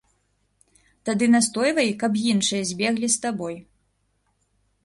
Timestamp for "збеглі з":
2.71-3.23